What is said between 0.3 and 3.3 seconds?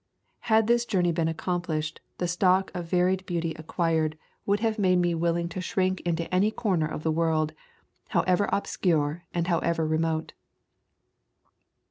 Had this journey been accomplished, the stock of varied